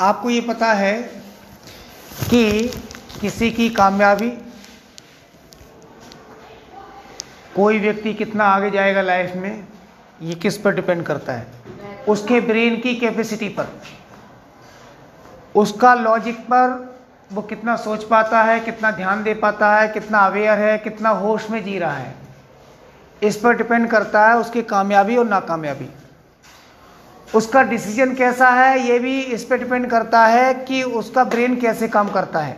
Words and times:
आपको 0.00 0.30
ये 0.30 0.40
पता 0.40 0.72
है 0.72 0.92
कि 2.30 2.68
किसी 3.20 3.50
की 3.50 3.68
कामयाबी 3.70 4.30
कोई 7.56 7.78
व्यक्ति 7.78 8.14
कितना 8.14 8.44
आगे 8.44 8.70
जाएगा 8.70 9.02
लाइफ 9.02 9.36
में, 9.36 9.64
ये 10.22 10.34
किस 10.34 10.58
पर 10.58 10.74
डिपेंड 10.74 11.02
करता 11.02 11.32
है? 11.32 11.46
उसके 12.08 12.40
ब्रेन 12.40 12.80
की 12.80 12.94
कैपेसिटी 12.94 13.48
पर। 13.48 13.68
उसका 15.54 15.94
लॉजिक 15.94 16.40
पर 16.40 16.94
वो 17.32 17.42
कितना 17.42 17.76
सोच 17.76 18.04
पाता 18.04 18.42
है, 18.42 18.60
कितना 18.60 18.90
ध्यान 18.90 19.22
दे 19.22 19.34
पाता 19.34 19.74
है, 19.76 19.88
कितना 19.88 20.18
अवेयर 20.18 20.58
है, 20.58 20.78
कितना 20.78 21.10
होश 21.10 21.50
में 21.50 21.64
जी 21.64 21.78
रहा 21.78 21.96
है। 21.96 22.14
इस 23.22 23.36
पर 23.36 23.56
डिपेंड 23.56 23.90
करता 23.90 24.28
है 24.28 24.36
उसकी 24.36 24.62
कामयाबी 24.62 25.16
और 25.16 25.26
नाकामयाबी। 25.26 25.88
उसका 27.34 27.62
डिसीज़न 27.62 28.14
कैसा 28.14 28.48
है, 28.48 28.78
ये 28.80 28.98
भी 28.98 29.20
इस 29.20 29.44
पर 29.44 29.58
डिपेंड 29.58 29.90
करता 29.90 30.24
है 30.26 30.52
कि 30.54 30.82
उसका 30.82 31.24
ब्रेन 31.24 31.56
कैसे 31.60 31.88
काम 31.88 32.08
करता 32.08 32.38
है। 32.38 32.52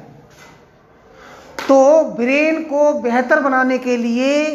तो 1.68 2.04
ब्रेन 2.16 2.62
को 2.62 2.92
बेहतर 2.94 3.40
बनाने 3.40 3.78
के 3.78 3.96
लिए 3.96 4.54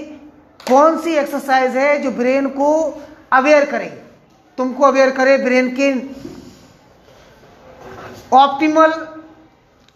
कौन 0.68 0.98
सी 0.98 1.14
एक्सरसाइज 1.14 1.76
है 1.78 1.98
जो 2.02 2.12
ब्रेन 2.12 2.48
को 2.50 2.72
अवेयर 3.34 3.66
करे? 3.66 3.86
तुमको 4.58 4.86
अवेयर 4.86 5.12
करे 5.12 5.38
ब्रेन 5.38 5.76
के 5.80 5.94
ऑप्टिमल 8.34 8.94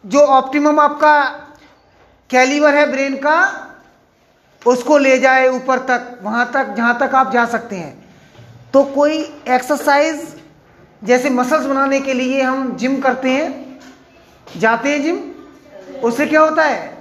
जो 0.03 0.19
ऑप्टिमम 0.19 0.79
आपका 0.79 1.23
कैलिवर 2.29 2.75
है 2.75 2.85
ब्रेन 2.91 3.15
का, 3.15 3.37
उसको 4.61 4.97
ले 4.97 5.17
जाए 5.19 5.47
ऊपर 5.49 5.79
तक, 5.79 6.19
वहाँ 6.23 6.51
तक, 6.53 6.73
जहाँ 6.73 6.97
तक 6.99 7.15
आप 7.15 7.31
जा 7.31 7.45
सकते 7.45 7.75
हैं। 7.75 8.04
तो 8.75 8.83
कोई 8.83 9.17
एक्सरसाइज 9.47 10.21
जैसे 11.01 11.29
मसल्स 11.29 11.65
बनाने 11.65 11.99
के 11.99 12.13
लिए 12.13 12.41
हम 12.41 12.75
जिम 12.77 12.99
करते 13.01 13.29
हैं 13.29 13.79
जाते 14.59 14.89
हैं 14.89 15.01
जिम 15.03 16.01
उससे 16.03 16.25
क्या 16.25 16.41
होता 16.41 16.63
है? 16.63 16.97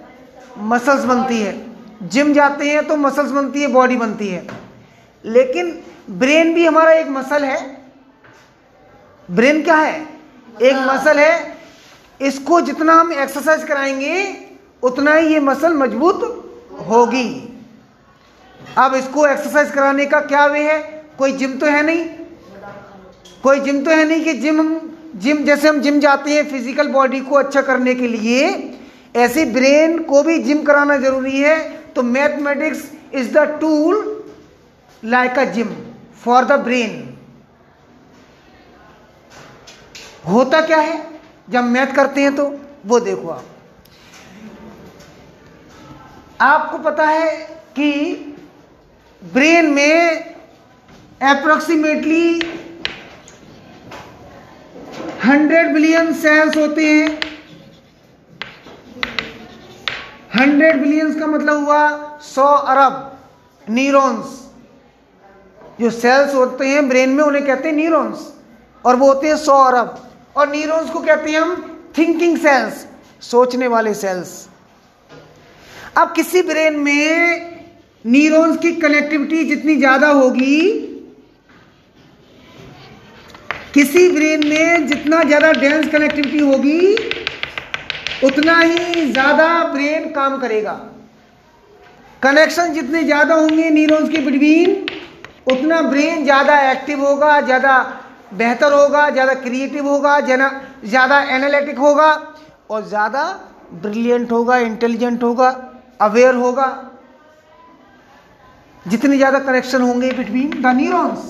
मसल्स 0.59 1.05
बनती 1.05 1.41
है। 1.41 2.09
जिम 2.09 2.33
जाते 2.33 2.71
हैं 2.71 2.87
तो 2.87 2.97
मसल्स 2.97 3.31
बनती 3.31 3.63
है 3.63 3.69
बॉडी 3.69 3.97
बनती 3.97 4.29
है। 4.29 4.47
लेकिन 5.25 5.83
ब्रेन 6.11 6.55
भी 6.55 6.67
हमारा 6.67 6.93
एक 6.93 7.09
मसल 7.09 7.45
है। 7.45 7.59
ब्रेन 9.29 9.63
क्या 9.63 9.77
है? 9.77 10.01
एक 10.63 10.77
मसल 10.87 11.19
है। 11.19 11.57
इसको 12.21 12.61
जितना 12.61 13.01
हम 13.01 13.13
एक्सरसाइज 13.13 13.65
कराएँगे 13.65 14.47
उतना 14.83 15.15
ही 15.15 15.35
ये 15.35 15.41
मसल 15.41 15.75
मज़बूत 15.75 16.23
होगी। 16.89 17.29
अब 18.79 18.95
इसको 18.95 19.27
एक्सरसाइज 19.27 19.71
कराने 19.71 20.07
का 20.07 20.21
क्या 20.21 20.47
वे 20.47 20.73
है? 20.73 20.94
कोई 21.19 21.33
जिम 21.33 21.59
तो 21.59 21.67
है 21.67 21.83
नहीं? 21.83 22.05
कोई 23.45 23.61
जिम 23.61 23.83
तो 23.85 23.91
है 23.91 24.05
नहीं 24.05 24.25
कि 24.25 24.33
जिम 24.35 24.81
जिम 25.17 25.45
जैसे 25.45 25.69
हम 25.69 25.81
जिम 25.81 25.99
जाते 26.01 26.31
हैं 26.33 26.49
फ़िज़िकल 26.51 26.89
बॉडी 26.89 27.21
को 27.21 27.37
अच्छा 27.37 27.63
करने 27.63 27.95
के 27.95 28.09
लिए, 28.09 28.47
ऐसे 29.17 29.45
ब्रेन 29.47 29.99
को 30.05 30.23
भी 30.23 30.39
जिम 30.39 30.63
कराना 30.65 30.97
ज़रूरी 30.99 31.41
है। 31.41 31.59
तो 31.95 32.03
mathematics 32.03 32.83
is 33.15 33.33
the 33.33 33.47
tool 33.61 34.25
like 35.03 35.39
a 35.39 35.45
gym 35.53 35.75
for 36.25 36.45
the 36.45 36.61
brain 36.61 37.01
होता 40.27 40.61
क्या 40.67 40.79
है? 40.79 41.01
जब 41.51 41.65
मैथ 41.65 41.95
करते 41.97 42.21
हैं 42.21 42.35
तो 42.37 42.55
वो 42.87 43.01
देखो 43.01 43.29
आप। 43.29 43.45
आपको 46.41 46.79
पता 46.81 47.07
है 47.07 47.31
कि 47.77 47.91
ब्रेन 49.23 49.71
में 49.71 50.34
अप्रोक्सीमेटली 51.23 52.41
हंड्रेड 55.25 55.73
बिलियन 55.75 56.13
सेल्स 56.15 56.57
होते 56.57 56.87
हैं। 56.87 57.19
हंड्रेड 60.35 60.81
बिलियंस 60.81 61.19
का 61.21 61.27
मतलब 61.27 61.65
हुआ 61.65 62.19
सौ 62.25 62.45
अरब 62.45 62.95
न्यूरॉन्स 63.67 64.41
जो 65.81 65.91
सेल्स 65.93 66.35
होते 66.35 66.69
हैं 66.69 66.89
ब्रेन 66.89 67.11
में 67.11 67.23
उन्हें 67.25 67.45
कहते 67.47 67.69
हैं 67.69 67.77
न्यूरॉन्स 67.77 68.27
और 68.85 68.97
वो 68.97 69.07
होते 69.09 69.29
हैं 69.29 69.37
सौ 69.39 69.59
अरब। 69.65 70.01
और 70.37 70.51
न्यूरॉन्स 70.51 70.91
को 70.91 71.01
कहते 71.01 71.31
हैं 71.31 71.41
हम 71.41 71.81
थिंकिंग 71.99 72.39
सेल्स 72.39 72.87
सोचने 73.23 73.67
वाले 73.69 73.95
सेल्स 73.95 74.31
अब 75.99 76.13
किसी 76.17 76.43
ब्रेन 76.43 76.79
में 76.81 77.53
न्यूरॉन्स 78.07 78.59
की 78.59 78.73
कनेक्टिविटी 78.81 79.45
जितनी 79.45 79.77
ज़्यादा 79.77 80.09
होगी 80.11 80.61
किसी 83.75 84.09
ब्रेन 84.09 84.47
में 84.49 84.87
जितना 84.87 85.23
ज़्यादा 85.23 85.51
डेंस 85.53 85.87
कनेक्टिविटी 85.93 86.39
होगी, 86.41 86.97
उतना 88.25 88.59
ही 88.59 89.07
ज़्यादा 89.07 89.49
ब्रेन 89.73 90.09
काम 90.13 90.39
करेगा। 90.41 90.73
कनेक्शन 92.23 92.73
जितने 92.73 93.03
ज़्यादा 93.05 93.35
होंगे 93.35 93.71
न्यूरॉन्स 93.71 94.09
के 94.11 94.19
बिटवीन 94.21 94.87
उतना 95.47 95.81
ब्रेन 95.83 96.23
ज़्यादा 96.25 96.61
एक्टिव 96.71 97.05
होगा, 97.07 97.41
ज़्यादा 97.41 97.75
बेहतर 98.35 98.73
होगा, 98.73 99.09
ज़्यादा 99.11 99.35
क्रिएटिव 99.37 99.89
होगा, 99.89 100.19
ज़्यादा 100.21 101.21
एनालिटिक 101.35 101.79
होगा 101.79 102.11
और 102.71 102.87
ज़्यादा 102.89 103.25
ब्रिलियंट 103.83 104.33
होगा 104.33 104.57
इंटेलिजेंट 104.61 105.23
होगा 105.23 105.49
अवेयर 106.01 106.35
होगा। 106.37 106.69
जितने 108.87 109.17
ज़्यादा 109.17 109.39
कनेक्शन 109.41 109.83
होंगे 109.83 110.11
बिटवीन 110.13 110.51
द 110.53 110.77
न्यूरॉन्स 110.77 111.27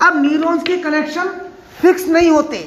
अब 0.00 0.20
न्यूरॉन्स 0.22 0.62
के 0.62 0.76
कनेक्शन 0.78 1.28
फिक्स 1.80 2.06
नहीं 2.08 2.30
होते। 2.30 2.58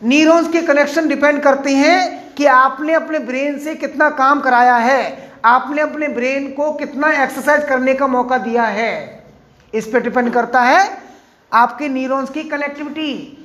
न्यूरॉन्स 0.00 0.48
के 0.52 0.60
कनेक्शन 0.62 1.08
डिपेंड 1.08 1.42
करते 1.42 1.74
हैं 1.74 2.34
कि 2.34 2.46
आपने 2.46 2.94
अपने 2.94 3.18
ब्रेन 3.20 3.58
से 3.58 3.74
कितना 3.76 4.08
काम 4.12 4.40
कराया 4.40 4.76
है, 4.76 5.32
आपने 5.44 5.82
अपने 5.82 6.08
ब्रेन 6.10 6.50
को 6.52 6.72
कितना 6.74 7.08
एक्सरसाइज 7.22 7.64
करने 7.68 7.94
का 7.94 8.06
मौका 8.06 8.38
दिया 8.40 8.64
है। 8.64 9.24
इस 9.72 9.86
पर 9.86 10.02
डिपेंड 10.02 10.32
करता 10.32 10.60
है 10.62 11.02
आपके 11.52 11.88
न्यूरॉन्स 11.88 12.30
की 12.30 12.42
कनेक्टिविटी 12.44 13.38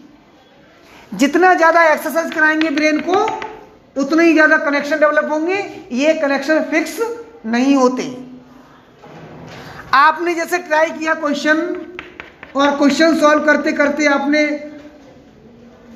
जितना 1.12 1.54
ज़्यादा 1.54 1.84
एक्सरसाइज 1.84 2.34
कराएँगे 2.34 2.70
ब्रेन 2.70 3.00
को, 3.02 3.22
उतने 3.96 4.24
ही 4.24 4.34
ज़्यादा 4.34 4.58
कनेक्शन 4.60 5.00
डेवलप 5.00 5.32
होंगे। 5.32 5.56
ये 5.94 6.14
कनेक्शन 6.14 6.62
फिक्स 6.72 6.98
नहीं 7.46 7.76
होते। 7.76 8.04
आपने 9.96 10.34
जैसे 10.36 10.58
ट्राई 10.60 10.90
किया 10.90 11.14
क्वेश्चन 11.16 11.58
और 12.56 12.78
क्वेश्चन 12.78 13.16
सॉल्व 13.20 13.46
करते 13.46 13.72
करते 13.72 14.06
आपने 14.08 14.44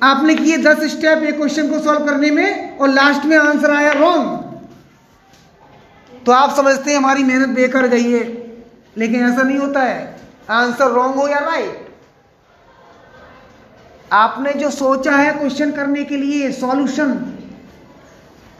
आपने 0.02 0.34
किए 0.34 0.56
दस 0.58 0.82
स्टेप 0.90 1.22
एक 1.22 1.36
क्वेश्चन 1.36 1.68
को 1.70 1.78
सॉल्व 1.78 2.04
करने 2.06 2.30
में 2.30 2.78
और 2.78 2.88
लास्ट 2.88 3.24
में 3.24 3.36
आंसर 3.38 3.70
आया 3.70 3.92
रॉन्ग। 3.92 4.42
तो 6.26 6.32
आप 6.32 6.54
समझते 6.56 6.90
हैं 6.90 6.98
हमारी 6.98 7.24
मेहनत 7.24 7.48
बेकार 7.48 7.86
गई 7.88 8.10
है, 8.12 8.22
लेकिन 8.96 9.24
ऐसा 9.24 9.42
नहीं 9.42 9.58
होता 9.58 9.80
है। 9.80 10.16
आंसर 10.50 10.90
रॉन्ग 10.90 11.14
हो 11.14 11.28
या 11.28 11.38
राइट 11.40 11.82
आपने 14.12 14.52
जो 14.52 14.70
सोचा 14.70 15.16
है 15.16 15.32
क्वेश्चन 15.32 15.70
करने 15.72 16.04
के 16.04 16.16
लिए, 16.16 16.50
सॉल्यूशन 16.52 17.12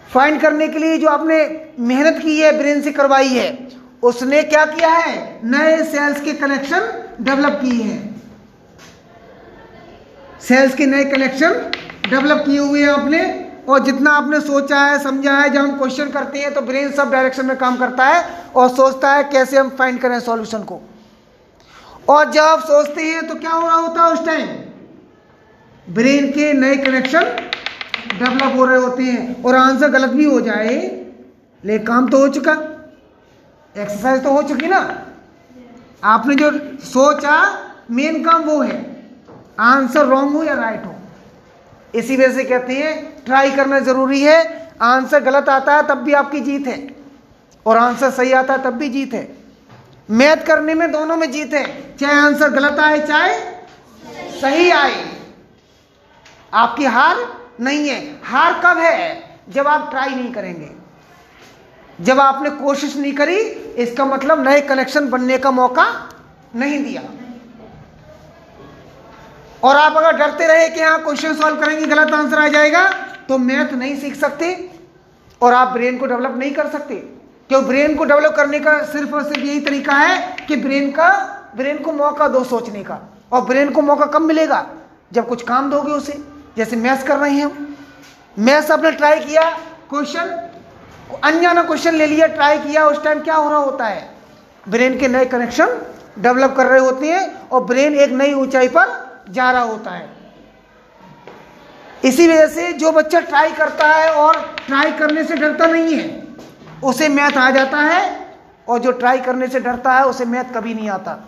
फाइंड 0.09 0.41
करने 0.41 0.69
के 0.69 0.78
लिए 0.78 0.99
जो 0.99 1.09
आपने 1.09 1.37
मेहनत 1.81 2.19
की 2.22 2.38
है, 2.41 2.56
ब्रेन 2.59 2.81
से 2.82 2.93
करवाई 2.93 3.28
है, 3.28 3.69
उसने 4.03 4.43
क्या 4.44 4.65
किया 4.66 4.91
है? 4.91 5.41
नए 5.44 5.82
सेल्स 5.84 6.21
के 6.21 6.32
कनेक्शन 6.34 6.81
डेवलप 7.20 7.58
किए 7.62 7.82
हैं। 7.82 8.22
सेल्स 10.41 10.75
के 10.75 10.86
नए 10.86 11.04
कनेक्शन 11.04 11.52
डेवलप 12.10 12.42
किए 12.47 12.58
हुए 12.58 12.82
हैं 12.82 12.88
आपने। 12.91 13.22
और 13.69 13.78
जितना 13.78 14.10
आपने 14.12 14.41
सोचा 14.41 14.78
है, 14.78 14.98
समझा 14.98 15.36
है, 15.38 15.48
जब 15.50 15.60
हम 15.60 15.76
क्वेश्चन 15.78 16.08
करते 16.10 16.38
हैं 16.38 16.52
तो 16.54 16.60
ब्रेन 16.60 16.91
सब 16.92 17.10
डायरेक्शन 17.12 17.47
में 17.47 17.56
काम 17.56 17.76
करता 17.76 18.06
है 18.06 18.25
और 18.56 18.69
सोचता 18.70 19.12
है 19.12 19.22
कैसे 19.25 19.56
हम 19.58 19.69
फाइंड 19.78 20.00
करें 20.00 20.19
सॉल्यूशन 20.20 20.62
को। 20.62 20.80
और 22.08 22.30
जब 22.32 22.42
आप 22.42 22.60
सोचते 22.60 23.02
हैं 23.02 23.26
तो 23.26 23.34
क्या 23.34 23.50
हो 23.50 23.66
रहा 23.66 23.76
होता 23.76 24.02
है 24.02 24.12
उस 24.12 24.25
टाइम 24.26 24.46
ब्रेन 25.87 26.31
के 26.32 26.52
नए 26.52 26.76
कनेक्शन 26.76 27.25
डेवलप 28.14 28.56
हो 28.56 28.64
रहे 28.64 28.78
होते 28.78 29.02
हैं। 29.02 29.43
और 29.43 29.55
आंसर 29.55 29.90
गलत 29.90 30.11
भी 30.11 30.25
हो 30.25 30.40
जाए, 30.40 30.76
लेकिन 31.64 31.87
काम 31.87 32.08
तो 32.08 32.19
हो 32.19 32.28
चुका। 32.28 32.52
एक्सरसाइज 33.75 34.22
तो 34.22 34.31
हो 34.31 34.43
चुकी 34.43 34.66
ना। 34.66 34.81
आपने 36.04 36.34
जो 36.34 36.50
सोचा 36.84 37.58
मेन 37.90 38.24
काम 38.24 38.42
वो 38.42 38.62
है। 38.62 39.06
आंसर 39.60 40.06
रॉन्ग 40.06 40.32
हो 40.32 40.44
या 40.44 40.54
राइट 40.54 40.84
हो? 40.86 40.94
इसी 41.94 42.16
वजह 42.16 42.32
से 42.32 42.44
कहते 42.44 42.72
हैं 42.72 43.24
ट्राई 43.24 43.50
करना 43.50 43.78
ज़रूरी 43.78 44.22
है। 44.22 44.70
आंसर 44.82 45.22
गलत 45.22 45.48
आता 45.48 45.76
है, 45.76 45.86
तब 45.86 45.94
भी 45.94 46.12
आपकी 46.12 46.40
जीत 46.40 46.66
है। 46.66 46.96
और 47.66 47.76
आंसर 47.76 48.10
सही 48.10 48.32
आता 48.32 48.54
है, 48.54 48.62
तब 48.62 48.70
भी 48.70 48.88
जीत 48.88 49.14
है। 49.14 49.36
मैथ 50.10 50.36
करने 50.36 50.74
में 50.74 50.92
दोनों 50.92 51.16
में 51.16 51.30
जीत 51.30 51.54
है। 51.54 51.96
चाहे 51.96 52.14
आंसर 52.14 52.50
गलत 52.50 52.78
आए, 52.78 53.06
चाहे 53.06 53.40
सही 54.40 54.70
आए। 54.70 55.08
आपकी 56.54 56.84
हार 56.84 57.16
नहीं 57.60 57.88
है। 57.88 58.20
हार 58.24 58.60
कब 58.66 58.78
है? 58.78 59.24
जब 59.48 59.66
आप 59.66 59.90
ट्राई 59.90 60.08
नहीं 60.08 60.32
करेंगे। 60.32 60.83
जब 62.00 62.20
आपने 62.20 62.50
कोशिश 62.50 62.96
नहीं 62.96 63.12
करी, 63.14 63.37
इसका 63.37 64.05
मतलब 64.05 64.49
नए 64.49 64.61
कनेक्शन 64.61 65.08
बनने 65.08 65.38
का 65.38 65.50
मौका 65.50 65.87
नहीं 66.56 66.82
दिया। 66.85 67.02
और 69.62 69.76
आप 69.76 69.96
अगर 69.96 70.17
डरते 70.17 70.46
रहे 70.46 70.69
कि 70.69 70.81
हाँ 70.81 71.02
क्वेश्चन 71.02 71.35
सॉल्व 71.35 71.61
करेंगे, 71.61 71.87
गलत 71.87 72.12
आंसर 72.12 72.38
आ 72.38 72.49
जाएगा 72.49 72.88
तो 73.29 73.38
मैथ 73.38 73.73
नहीं 73.73 73.96
सीख 74.00 74.14
सकते 74.14 74.70
और 75.41 75.52
आप 75.52 75.69
ब्रेन 75.69 75.99
को 75.99 76.06
डेवलप 76.06 76.35
नहीं 76.37 76.52
कर 76.52 76.69
सकते। 76.69 76.94
क्यों? 76.94 77.64
ब्रेन 77.64 77.94
को 77.97 78.05
डेवलप 78.05 78.35
करने 78.37 78.61
का 78.61 78.82
सिर्फ़ 78.82 79.14
और 79.14 79.23
सिर्फ़ 79.23 79.40
यही 79.40 79.61
तरीका 79.61 79.93
है 79.93 80.37
कि 80.49 80.56
ब्रेन 80.56 80.90
का, 80.90 81.11
ब्रेन 81.56 81.79
को 81.79 81.93
मौका 81.93 82.29
दो 82.29 82.44
सोचने 82.44 82.82
का 82.82 82.99
और 83.32 83.40
ब्रेन 83.40 83.70
को 83.70 83.82
मौका 83.82 84.06
कब 84.06 84.23
मिलेगा? 84.23 84.67
जब 85.12 85.29
कुछ 85.29 85.43
काम 85.43 85.70
दोगे 85.70 85.93
उसे। 85.93 86.23
जैसे 86.56 86.76
मैथ्स 86.76 87.02
कर 87.02 87.17
रहे 87.17 87.32
हैं 87.32 87.44
हम। 87.44 87.76
मैथ्स 88.38 88.70
आपने 88.70 88.93
ट्राई 88.93 89.20
किया, 89.20 89.43
क्वेश्चन 89.90 90.44
अनजाना 91.24 91.62
क्वेश्चन 91.62 91.94
ले 91.94 92.06
लिया 92.06 92.26
ट्राई 92.26 92.58
किया, 92.58 92.84
उस 92.86 93.02
टाइम 93.04 93.20
क्या 93.20 93.34
हो 93.34 93.48
रहा 93.48 93.58
होता 93.58 93.86
है? 93.86 94.08
ब्रेन 94.66 94.98
के 94.98 95.08
नए 95.08 95.24
कनेक्शन 95.26 95.78
डेवलप 96.18 96.54
कर 96.56 96.66
रहे 96.66 96.80
होते 96.80 97.06
हैं 97.06 97.48
और 97.48 97.64
ब्रेन 97.64 97.94
एक 97.94 98.10
नई 98.12 98.32
ऊंचाई 98.34 98.68
पर 98.68 98.92
जा 99.30 99.50
रहा 99.50 99.62
होता 99.62 99.90
है। 99.90 100.08
इसी 102.04 102.28
वजह 102.28 102.46
से 102.46 102.72
जो 102.72 102.92
बच्चा 102.92 103.20
ट्राई 103.20 103.50
करता 103.52 103.86
है 103.88 104.10
और 104.12 104.40
ट्राई 104.66 104.92
करने 104.92 105.24
से 105.24 105.36
डरता 105.36 105.66
नहीं 105.66 105.94
है, 105.94 106.22
उसे 106.84 107.08
मैथ 107.08 107.36
आ 107.38 107.50
जाता 107.50 107.78
है 107.78 108.02
और 108.68 108.78
जो 108.78 108.92
ट्राई 108.92 109.18
करने 109.20 109.48
से 109.48 109.60
डरता 109.60 109.92
है, 109.92 110.04
उसे 110.06 110.24
मैथ 110.24 110.52
कभी 110.54 110.74
नहीं 110.74 110.88
आता। 110.90 111.18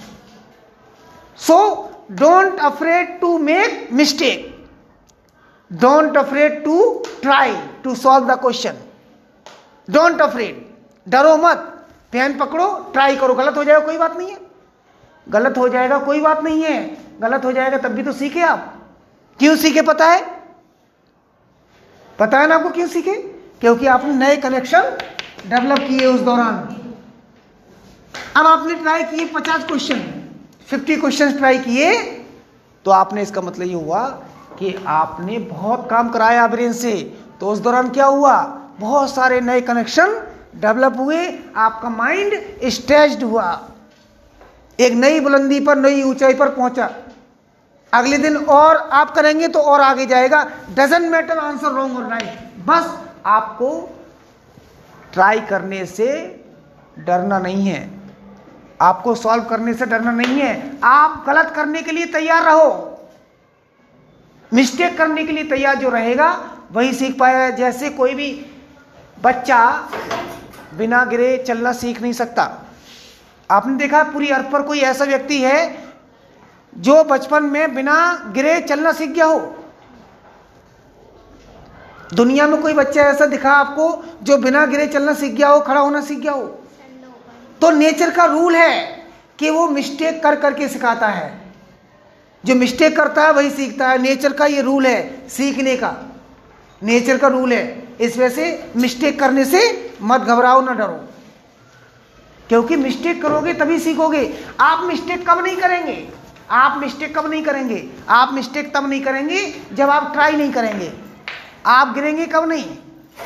So 1.38 1.58
don't 2.12 2.60
afraid 2.62 3.18
to 3.20 3.38
make 3.38 3.88
mistake 3.92 4.52
don't 5.70 6.16
afraid 6.16 6.62
to 6.64 7.04
try 7.22 7.56
to 7.84 7.94
solve 7.96 8.26
the 8.26 8.38
question 8.40 8.76
don't 9.88 10.20
afraid 10.20 10.64
डरो 11.06 11.36
मत। 11.36 11.72
पेन 12.12 12.36
पकड़ो 12.38 12.66
ट्राई 12.92 13.16
करो। 13.16 13.34
गलत 13.34 13.56
हो 13.56 13.64
जाएगा, 13.64 13.84
कोई 13.86 13.98
बात 13.98 14.16
नहीं 14.16 14.30
है। 14.30 14.38
गलत 15.26 15.58
हो 15.58 15.68
जाएगा, 15.68 15.98
कोई 15.98 16.20
बात 16.20 16.42
नहीं 16.44 16.62
है। 16.62 16.78
गलत 17.20 17.44
हो 17.44 17.52
जाएगा, 17.52 17.78
तब 17.78 17.92
भी 17.92 18.02
तो 18.02 18.12
सीखे 18.12 18.40
आप। 18.40 18.72
क्यों 19.38 19.56
सीखे, 19.56 19.82
पता 19.82 20.06
है? 20.06 20.20
पता 22.18 22.38
है 22.38 22.46
ना 22.46 22.54
आपको 22.54 22.70
क्यों 22.70 22.86
सीखे? 22.86 23.14
क्योंकि 23.60 23.86
आपने 23.86 24.14
नए 24.14 24.36
कनेक्शन 24.36 24.82
डेवलप 25.46 25.78
किए 25.78 26.06
उस 26.06 26.20
दौरान। 26.20 26.56
अब 28.36 28.46
आपने 28.46 28.74
ट्राई 28.74 29.04
किए 29.04 29.26
पचास 29.26 29.64
क्वेश्चन 29.64 30.00
फिफ्टी 30.68 30.96
क्वेश्चन 30.96 31.32
ट्राई 31.32 31.58
किए 31.58 31.92
तो 32.84 32.90
आपने 32.90 33.22
इसका 33.22 33.40
मतलब 33.40 33.66
ये 33.66 33.74
हुआ 33.74 34.08
कि 34.58 34.74
आपने 34.86 35.38
बहुत 35.38 35.88
काम 35.90 36.08
कराया 36.08 36.46
ब्रेन 36.46 36.72
से। 36.72 36.92
तो 37.40 37.48
उस 37.48 37.58
दौरान 37.58 37.88
क्या 37.90 38.06
हुआ? 38.06 38.36
बहुत 38.78 39.14
सारे 39.14 39.40
नए 39.40 39.60
कनेक्शन 39.60 40.12
डेवलप 40.56 40.96
हुए, 40.98 41.18
आपका 41.56 41.88
माइंड 41.88 42.34
स्ट्रेच्ड 42.64 43.22
हुआ। 43.22 43.68
एक 44.78 44.92
नई 44.92 45.20
बुलंदी 45.20 45.60
पर, 45.60 45.76
नई 45.76 46.02
ऊंचाई 46.02 46.34
पर 46.34 46.48
पहुँचा। 46.48 46.90
अगले 47.92 48.18
दिन 48.18 48.36
और 48.36 48.76
आप 48.76 49.14
करेंगे 49.14 49.48
तो 49.48 49.60
और 49.60 49.80
आगे 49.80 50.06
जाएगा। 50.06 50.42
डजेंट 50.70 51.10
मैटर 51.10 51.38
आंसर 51.38 51.72
रॉन्ग 51.72 51.96
और 51.96 52.08
राइट 52.08 52.66
बस 52.66 52.96
आपको 53.26 53.68
ट्राई 55.12 55.40
करने 55.40 55.84
से 55.86 56.08
डरना 56.98 57.38
नहीं 57.38 57.66
है। 57.66 57.88
आपको 58.80 59.14
सॉल्व 59.14 59.44
करने 59.44 59.74
से 59.74 59.86
डरना 59.86 60.10
नहीं 60.10 60.40
है। 60.40 60.78
आप 60.84 61.24
गलत 61.26 61.52
करने 61.56 61.82
के 61.82 61.92
लिए 61.92 62.06
तैयार 62.06 62.42
रहो। 62.42 62.98
मिस्टेक 64.52 64.96
करने 64.98 65.24
के 65.24 65.32
लिए 65.32 65.44
तैयार 65.44 65.76
जो 65.76 65.88
रहेगा, 65.88 66.28
वही 66.72 66.92
सीख 66.92 67.18
पाएगा 67.18 67.48
जैसे 67.50 67.88
कोई 67.90 68.14
भी 68.14 68.28
बच्चा 69.22 69.88
बिना 70.74 71.04
गिरे 71.04 71.44
चलना 71.48 71.72
सीख 71.72 72.02
नहीं 72.02 72.12
सकता। 72.12 72.62
आपने 73.50 73.76
देखा 73.76 74.02
पूरी 74.02 74.28
अर्थ 74.28 74.50
पर 74.50 74.62
कोई 74.62 74.80
ऐसा 74.80 75.04
व्यक्ति 75.04 75.42
है 75.42 75.84
जो 76.78 77.04
बचपन 77.04 77.42
में 77.42 77.74
बिना 77.74 78.24
गिरे 78.34 78.60
चलना 78.60 78.92
सीख 78.92 79.10
गया 79.10 79.24
हो? 79.24 79.64
दुनिया 82.14 82.46
में 82.46 82.62
कोई 82.62 82.72
बच्चा 82.72 83.02
ऐसा 83.02 83.26
दिखा 83.26 83.52
आपको 83.52 84.04
जो 84.22 84.38
बिना 84.38 84.66
गिरे 84.66 84.86
चलना 84.86 85.14
सीख 85.14 85.32
गया 85.32 85.48
हो, 85.48 85.60
खड़ा 85.60 85.80
होना 85.80 86.00
सीख 86.00 86.18
गया 86.18 86.32
हो? 86.32 86.62
तो 87.60 87.70
नेचर 87.70 88.10
का 88.10 88.24
रूल 88.24 88.56
है 88.56 88.86
कि 89.38 89.50
वो 89.50 89.68
मिस्टेक 89.68 90.22
कर 90.22 90.36
करके 90.36 90.68
सिखाता 90.68 91.06
है। 91.06 91.52
जो 92.44 92.54
मिस्टेक 92.54 92.96
करता 92.96 93.22
है, 93.22 93.32
वही 93.32 93.50
सीखता 93.50 93.88
है। 93.88 93.98
नेचर 93.98 94.32
का 94.32 94.46
ये 94.46 94.62
रूल 94.62 94.86
है 94.86 95.28
सीखने 95.28 95.76
का। 95.76 96.05
नेचर 96.82 97.18
का 97.18 97.28
रूल 97.28 97.52
है। 97.52 97.88
इस 98.00 98.16
वजह 98.16 98.28
से 98.28 98.72
मिस्टेक 98.76 99.18
करने 99.20 99.44
से 99.44 99.60
मत 100.02 100.20
घबराओ, 100.20 100.60
ना 100.60 100.72
डरो। 100.72 101.04
क्योंकि 102.48 102.76
मिस्टेक 102.76 103.22
करोगे 103.22 103.52
तभी 103.54 103.78
सीखोगे। 103.78 104.22
आप 104.60 104.84
मिस्टेक 104.84 105.28
कब 105.30 105.42
नहीं 105.44 105.56
करेंगे? 105.56 106.08
आप 106.50 106.78
मिस्टेक 106.80 107.16
कब 107.18 107.30
नहीं 107.30 107.42
करेंगे? 107.42 107.88
आप 108.08 108.32
मिस्टेक 108.32 108.74
तब 108.74 108.88
नहीं 108.88 109.00
करेंगे 109.00 109.40
जब 109.72 109.90
आप 109.90 110.12
ट्राई 110.12 110.32
नहीं 110.32 110.52
करेंगे। 110.52 110.92
आप 111.66 111.94
गिरेंगे 111.94 112.26
कब 112.26 112.48
नहीं? 112.48 112.64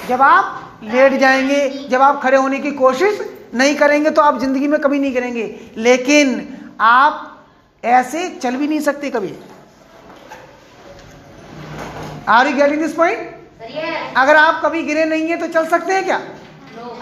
जब 0.09 0.23
आप 0.23 0.81
लेट 0.85 1.15
जाएँगे, 1.15 1.69
जब 1.89 2.03
आप 2.03 2.23
खड़े 2.23 2.37
होने 2.37 2.59
की 2.59 2.71
कोशिश 2.71 3.21
नहीं 3.55 3.75
करेंगे 3.75 4.11
तो 4.11 4.23
आप 4.23 4.39
ज़िंदगी 4.41 4.69
में 4.69 4.81
कभी 4.81 4.99
नहीं 4.99 5.13
गिरेंगे। 5.13 5.45
लेकिन 5.77 6.49
आप 6.81 7.45
ऐसे 7.85 8.29
चल 8.29 8.57
भी 8.57 8.69
नहीं 8.69 8.81
सकते 8.81 9.11
कभी। 9.11 9.35
Are 12.29 12.47
you 12.47 12.57
getting 12.57 12.83
this 12.83 12.93
point 12.93 13.40
अगर 14.17 14.37
आप 14.37 14.61
कभी 14.65 14.83
गिरे 14.83 15.05
नहीं 15.05 15.29
है 15.29 15.37
तो 15.37 15.47
चल 15.49 15.67
सकते 15.67 15.93
हैं 15.93 16.05
क्या? 16.05 16.21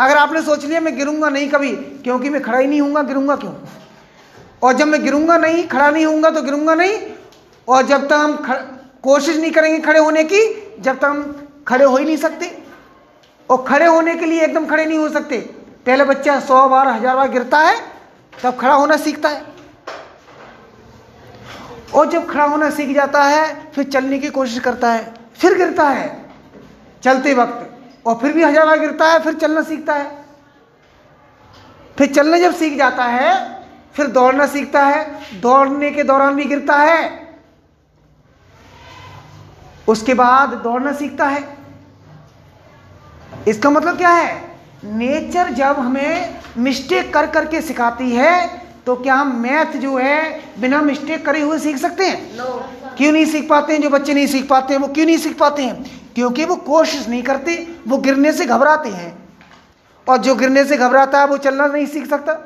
अगर 0.00 0.16
आपने 0.16 0.42
सोच 0.42 0.64
लिया, 0.64 0.80
मैं 0.80 0.96
गिरूँगा 0.96 1.28
नहीं 1.28 1.48
कभी, 1.50 1.70
क्योंकि 2.02 2.30
मैं 2.30 2.42
खड़ा 2.42 2.58
ही 2.58 2.66
नहीं 2.66 2.80
हूँगा 2.80 3.02
गिरूँगा 3.02 3.36
क्यों? 3.36 3.52
और 4.62 4.72
जब 4.72 4.88
मैं 4.88 5.02
गिरूँगा 5.04 5.36
नहीं, 5.38 5.66
खड़ा 5.68 5.90
नहीं 5.90 6.04
हूँगा 6.06 6.30
तो 6.30 6.42
गिरूँगा 6.42 6.74
नहीं। 6.74 6.98
और 7.68 7.86
जब 7.86 8.06
तक 8.08 8.12
हम 8.12 8.36
कोशिश 9.02 9.36
नहीं 9.36 9.50
करेंगे 9.52 9.78
खड़े 9.78 10.00
होने 10.00 10.24
की, 10.24 10.40
जब 10.80 10.98
तक 10.98 11.04
हम 11.04 11.48
खड़े 11.68 11.84
हो 11.84 11.96
ही 11.96 12.04
नहीं 12.04 12.16
सकते। 12.16 12.50
और 13.48 13.64
खड़े 13.68 13.86
होने 13.86 14.14
के 14.14 14.26
लिए 14.26 14.42
एकदम 14.44 14.66
खड़े 14.66 14.84
नहीं 14.86 14.98
हो 14.98 15.08
सकते। 15.08 15.38
पहले 15.86 16.04
बच्चा 16.04 16.38
सौ 16.40 16.68
बार, 16.68 16.88
हज़ार 16.88 17.16
बार 17.16 17.28
गिरता 17.28 17.58
है, 17.58 17.76
तब 18.42 18.56
खड़ा 18.56 18.74
होना 18.74 18.96
सीखता 18.96 19.28
है। 19.28 19.42
और 21.94 22.10
जब 22.10 22.30
खड़ा 22.30 22.44
होना 22.44 22.70
सीख 22.70 22.94
जाता 22.94 23.22
है, 23.24 23.70
फिर 23.72 23.84
चलने 23.84 24.18
की 24.18 24.28
कोशिश 24.30 24.58
करता 24.58 24.92
है, 24.92 25.14
फिर 25.38 25.58
गिरता 25.58 25.88
है। 25.88 26.27
चलते 27.02 27.34
वक्त। 27.34 28.06
और 28.06 28.14
फिर 28.18 28.32
भी 28.32 28.42
हज़ार 28.42 28.66
बार 28.66 28.78
गिरता 28.80 29.06
है 29.06 29.18
फिर 29.20 29.34
चलना 29.36 29.62
सीखता 29.64 29.94
है। 29.94 30.10
फिर 31.96 32.12
चलना 32.14 32.38
जब 32.38 32.54
सीख 32.54 32.76
जाता 32.78 33.04
है 33.06 33.32
फिर 33.94 34.06
दौड़ना 34.08 34.46
सीखता 34.46 34.84
है 34.84 35.40
दौड़ने 35.40 35.90
के 35.90 36.02
दौरान 36.04 36.34
भी 36.36 36.44
गिरता 36.46 36.76
है। 36.76 37.28
उसके 39.88 40.14
बाद 40.14 40.48
दौड़ना 40.64 40.92
सीखता 40.94 41.26
है। 41.26 41.42
इसका 43.48 43.70
मतलब 43.70 43.96
क्या 43.96 44.10
है? 44.10 44.32
नेचर 44.84 45.50
जब 45.52 45.78
हमें 45.78 46.40
मिस्टेक 46.58 47.12
कर 47.14 47.26
करके 47.28 47.60
सिखाती 47.62 48.10
है 48.12 48.66
तो 48.86 48.94
क्या 48.96 49.14
हम 49.14 49.34
मैथ 49.36 49.76
जो 49.76 49.96
है 49.96 50.40
बिना 50.60 50.80
मिस्टेक 50.82 51.24
करे 51.26 51.40
हुए 51.40 51.58
सीख 51.58 51.76
सकते 51.76 52.04
हैं? 52.04 52.36
No. 52.36 52.44
क्यों 52.96 53.12
नहीं 53.12 53.24
सीख 53.26 53.48
पाते 53.48 53.72
हैं? 53.72 53.80
जो 53.82 53.90
बच्चे 53.90 54.14
नहीं 54.14 54.26
सीख 54.26 54.48
पाते 54.48 54.74
हैं 54.74 54.80
वो 54.80 54.88
क्यों 54.88 55.06
नहीं 55.06 55.18
सीख 55.18 55.38
पाते 55.38 55.62
हैं? 55.62 55.97
क्योंकि 56.14 56.44
वो 56.44 56.56
कोशिश 56.56 57.08
नहीं 57.08 57.22
करते, 57.22 57.54
वो 57.88 57.98
गिरने 57.98 58.32
से 58.32 58.46
घबराते 58.46 58.88
हैं। 58.88 59.16
और 60.06 60.18
जो 60.18 60.34
गिरने 60.34 60.64
से 60.64 60.76
घबराता 60.76 61.20
है, 61.20 61.26
वो 61.26 61.36
चलना 61.36 61.66
नहीं 61.66 61.86
सीख 61.86 62.06
सकता। 62.06 62.36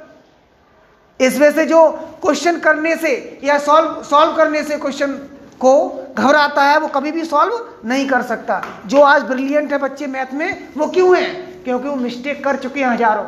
इस 1.21 1.37
वजह 1.39 1.51
से 1.51 1.67
जो 1.67 1.89
क्वेश्चन 2.23 2.59
करने 2.59 2.97
से 2.97 3.41
या 3.45 3.59
सॉल्व 3.59 4.03
सॉल्व 4.03 4.37
करने 4.37 4.63
से 4.63 4.79
क्वेश्चन 4.79 5.13
को 5.61 5.75
घबराता 6.19 6.63
है, 6.63 6.79
वो 6.79 6.89
कभी 6.89 7.13
भी 7.13 7.25
सॉल्व 7.25 7.89
नहीं 7.89 8.09
कर 8.09 8.23
सकता। 8.23 8.63
जो 8.87 9.01
आज 9.01 9.23
ब्रिलियंट 9.23 9.73
है 9.73 9.79
बच्चे 9.79 10.07
मैथ 10.07 10.33
में, 10.35 10.69
वो 10.77 10.87
क्यों 10.87 11.17
है? 11.17 11.31
क्योंकि 11.65 11.89
वो 11.89 11.95
मिस्टेक 11.97 12.45
कर 12.45 12.57
चुके 12.57 12.81
हैं 12.81 12.89
हज़ारों। 12.89 13.25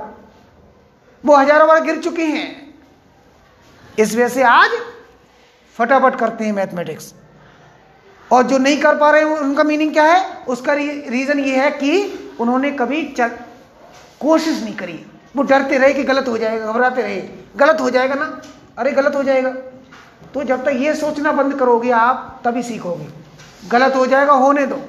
वो 1.25 1.37
हज़ारों 1.37 1.69
बार 1.69 1.83
गिर 1.83 2.01
चुके 2.01 2.23
हैं। 2.23 2.75
इस 3.99 4.15
वजह 4.15 4.29
से 4.29 4.43
आज 4.43 4.71
फटाफट 5.77 6.19
करते 6.19 6.45
हैं 6.45 6.53
मैथमेटिक्स 6.53 7.13
और 8.35 8.43
जो 8.43 8.59
नहीं 8.59 8.81
कर 8.81 8.97
पा 8.97 9.11
रहे 9.11 9.21
हैं 9.21 9.29
उनका 9.29 9.63
मीनिंग 9.63 9.93
क्या 9.93 10.05
है? 10.05 10.45
उसका 10.49 10.73
रीजन 10.73 11.39
ये 11.39 11.57
है 11.57 11.71
कि 11.71 11.93
उन्होंने 12.41 12.71
कभी 12.71 13.15
चल, 13.19 13.29
कोशिश 14.21 14.63
नहीं 14.63 14.75
करी। 14.77 15.07
वो 15.37 15.43
डरते 15.43 15.79
रहे 15.79 15.93
कि 15.93 16.03
गलत 16.03 16.29
हो 16.29 16.39
जाएगा, 16.39 16.67
घबराते 16.67 17.03
रहे। 17.03 17.23
गलत 17.57 17.81
हो 17.81 17.91
जाएगा 17.91 18.15
ना? 18.15 18.43
अरे, 18.79 18.93
गलत 18.93 19.15
हो 19.15 19.23
जाएगा। 19.23 19.51
तो 20.35 20.43
जब 20.45 20.65
तक 20.65 20.71
ये 20.75 20.95
सोचना 20.95 21.33
बंद 21.33 21.55
करोगे 21.55 21.91
आप, 21.91 22.41
तभी 22.45 22.63
सीखोगे। 22.63 23.09
गलत 23.69 23.97
हो 23.97 24.07
जाएगा, 24.07 24.33
होने 24.33 24.67
दो। 24.67 24.81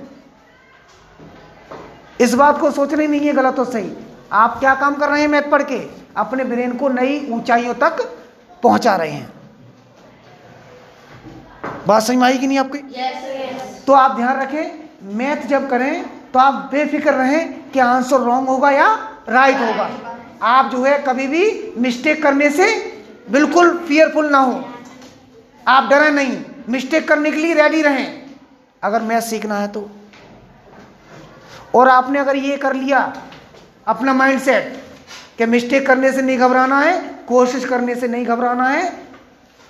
इस 2.19 2.33
बात 2.33 2.59
को 2.59 2.71
सोचना 2.71 3.01
ही 3.01 3.07
नहीं 3.07 3.21
है 3.21 3.33
गलत 3.33 3.59
और 3.59 3.65
सही 3.65 3.91
आप 4.31 4.59
क्या 4.59 4.75
काम 4.75 4.95
कर 4.95 5.09
रहे 5.09 5.21
हैं 5.21 5.27
मैथ 5.27 5.51
पढ़ 5.51 5.63
के? 5.63 5.79
अपने 6.17 6.43
ब्रेन 6.43 6.77
को 6.77 6.89
नई 6.89 7.27
ऊंचाइयों 7.31 7.73
तक 7.73 8.03
पहुँचा 8.63 8.95
रहे 8.95 9.11
हैं। 9.11 9.34
बात 11.87 12.03
समझ 12.03 12.17
में 12.17 12.23
आई 12.23 12.37
कि 12.37 12.47
नहीं 12.47 12.57
आपकी? 12.57 12.77
Yes, 12.77 13.23
yes. 13.31 13.85
तो 13.87 13.93
आप 13.93 14.15
ध्यान 14.15 14.41
रखें 14.41 15.15
मैथ 15.15 15.47
जब 15.47 15.69
करें 15.69 16.03
तो 16.31 16.39
आप 16.39 16.53
बेफिक्र 16.71 17.13
रहें 17.13 17.71
कि 17.71 17.79
आंसर 17.79 18.19
रॉन्ग 18.19 18.49
होगा 18.49 18.71
या 18.71 18.87
राइट 19.29 19.57
होगा। 19.57 19.89
आप 20.43 20.71
जो 20.71 20.83
है 20.83 20.97
कभी 20.99 21.27
भी 21.27 21.73
मिस्टेक 21.77 22.21
करने 22.23 22.49
से 22.49 22.67
बिल्कुल 23.31 23.77
फियरफुल 23.87 24.29
ना 24.29 24.37
हो। 24.37 24.63
आप 25.67 25.89
डरे 25.89 26.09
नहीं। 26.11 26.37
मिस्टेक 26.69 27.07
करने 27.07 27.31
के 27.31 27.37
लिए 27.37 27.53
रेडी 27.53 27.81
रहें। 27.81 28.21
अगर 28.83 29.01
मैथ 29.01 29.21
सीखना 29.21 29.59
है 29.59 29.67
तो। 29.67 29.89
और 31.75 31.87
आपने 31.89 32.19
अगर 32.19 32.35
ये 32.35 32.57
कर 32.57 32.73
लिया 32.73 33.01
अपना 33.87 34.13
माइंड 34.13 34.39
सेट 34.41 34.83
कि 35.37 35.45
मिस्टेक 35.45 35.87
करने 35.87 36.11
से 36.11 36.21
नहीं 36.21 36.37
घबराना 36.37 36.79
है 36.79 36.99
कोशिश 37.27 37.65
करने 37.65 37.95
से 37.95 38.07
नहीं 38.07 38.25
घबराना 38.25 38.67
है 38.67 38.89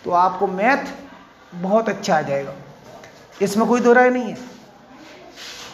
तो 0.05 0.12
आपको 0.12 0.48
मैथ 0.48 0.93
बहुत 1.55 1.89
अच्छा 1.89 2.17
आ 2.17 2.21
जाएगा। 2.21 2.53
इसमें 3.41 3.67
कोई 3.67 3.79
दो 3.79 3.93
राय 3.93 4.09
नहीं 4.09 4.24
है। 4.24 4.38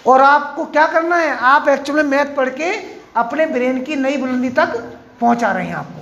और 0.08 0.22
आपको 0.22 0.66
क्या 0.66 0.86
करना 0.88 1.16
है? 1.16 1.38
आप 1.38 1.68
एक्चुअली 1.70 2.04
मैथ 2.04 2.36
पढ़ 2.36 2.50
के 2.52 2.72
अपने 3.16 3.46
ब्रेन 3.46 3.82
की 3.84 3.96
नई 3.96 4.18
बुलंदी 4.18 4.50
तक 4.52 4.78
पहुँचा 5.22 5.52
रहे 5.52 5.66
हैं 5.68 5.76
आपको। 5.76 6.00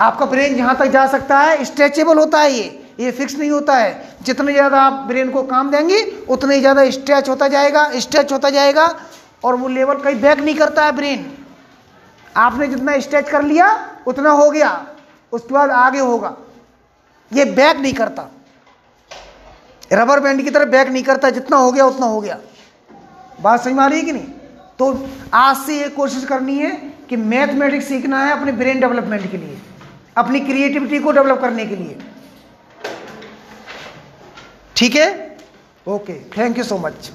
आपका 0.00 0.26
ब्रेन 0.26 0.56
जहाँ 0.56 0.76
तक 0.76 0.86
जा 0.86 1.06
सकता 1.06 1.38
है 1.38 1.64
स्ट्रेचेबल 1.64 2.18
होता 2.18 2.40
है 2.40 2.52
ये। 2.52 2.76
ये 3.00 3.10
फिक्स 3.12 3.34
नहीं 3.34 3.50
होता 3.50 3.74
है। 3.76 4.16
जितने 4.22 4.52
ज़्यादा 4.52 4.80
आप 4.80 4.92
ब्रेन 5.08 5.30
को 5.30 5.42
काम 5.42 5.70
देंगे, 5.70 6.00
उतने 6.28 6.54
ही 6.54 6.60
ज़्यादा 6.60 6.90
स्ट्रेच 6.90 7.28
होता 7.28 7.48
जाएगा 7.48 7.90
स्ट्रेच 7.98 8.32
होता 8.32 8.50
जाएगा, 8.50 8.86
और 9.44 9.54
वो 9.54 9.68
लेवल 9.68 9.94
कहीं 9.94 10.20
बैक 10.20 10.38
नहीं 10.38 10.54
करता 10.54 10.84
है 10.84 10.92
ब्रेन। 10.92 11.30
आपने 12.36 12.66
जितना 12.66 12.98
स्ट्रेच 13.00 13.28
कर 13.28 13.42
लिया, 13.42 13.68
उतना 14.06 14.30
हो 14.30 14.50
गया। 14.50 14.70
उसके 15.32 15.54
बाद 15.54 15.70
आगे 15.70 15.98
होगा। 15.98 16.36
ये 17.32 17.44
बैक 17.44 17.76
नहीं 17.76 17.92
करता। 17.94 18.28
रबर 19.92 20.20
बैंड 20.20 20.42
की 20.44 20.50
तरह 20.50 20.64
बैक 20.64 20.88
नहीं 20.88 21.02
करता, 21.02 21.30
जितना 21.30 21.56
हो 21.56 21.72
गया 21.72 21.84
उतना 21.86 22.06
हो 22.06 22.20
गया। 22.20 22.38
बात 23.40 23.60
समझ 23.60 23.74
में 23.74 23.82
आ 23.84 23.86
रही 23.86 23.98
है 23.98 24.04
कि 24.04 24.12
नहीं? 24.12 24.26
तो 24.78 25.08
आज 25.34 25.56
से 25.56 25.78
ये 25.78 25.88
कोशिश 25.88 26.24
करनी 26.24 26.56
है 26.58 26.70
कि 27.08 27.16
मैथमेटिक्स 27.16 27.88
सीखना 27.88 28.24
है 28.24 28.32
अपने 28.32 28.52
ब्रेन 28.52 28.80
डेवलपमेंट 28.80 29.30
के 29.30 29.36
लिए, 29.36 29.58
अपनी 30.16 30.40
क्रिएटिविटी 30.40 30.98
को 30.98 31.12
डेवलप 31.12 31.40
करने 31.40 31.66
के 31.66 31.76
लिए। 31.76 31.98
ठीक 34.76 34.96
है? 34.96 35.36
Okay, 35.86 36.20
thank 36.38 36.58
you 36.58 36.64
so 36.64 36.78
much. 36.78 37.10